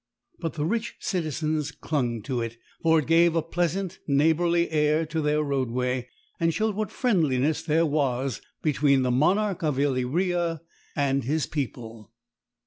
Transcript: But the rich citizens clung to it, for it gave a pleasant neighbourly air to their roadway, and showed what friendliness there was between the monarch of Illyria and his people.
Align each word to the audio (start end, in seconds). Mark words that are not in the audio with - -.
But 0.39 0.53
the 0.53 0.65
rich 0.65 0.95
citizens 0.99 1.69
clung 1.71 2.23
to 2.23 2.41
it, 2.41 2.57
for 2.81 2.97
it 2.97 3.05
gave 3.05 3.35
a 3.35 3.43
pleasant 3.43 3.99
neighbourly 4.07 4.67
air 4.71 5.05
to 5.05 5.21
their 5.21 5.43
roadway, 5.43 6.07
and 6.39 6.51
showed 6.51 6.73
what 6.73 6.89
friendliness 6.89 7.61
there 7.61 7.85
was 7.85 8.41
between 8.63 9.03
the 9.03 9.11
monarch 9.11 9.61
of 9.61 9.77
Illyria 9.77 10.61
and 10.95 11.23
his 11.25 11.45
people. 11.45 12.11